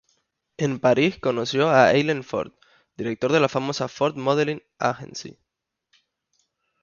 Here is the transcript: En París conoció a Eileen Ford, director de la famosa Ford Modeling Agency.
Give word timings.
En 0.57 0.79
París 0.79 1.19
conoció 1.19 1.69
a 1.69 1.89
Eileen 1.91 2.23
Ford, 2.23 2.53
director 2.97 3.31
de 3.31 3.39
la 3.39 3.47
famosa 3.49 3.87
Ford 3.87 4.15
Modeling 4.15 4.63
Agency. 4.79 5.37